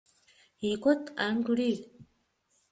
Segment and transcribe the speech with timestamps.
[0.57, 1.91] He got angry.